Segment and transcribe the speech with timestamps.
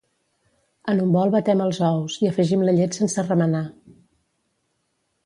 [0.93, 3.63] En un bol batem els ous, hi afegim la llet sense remenar.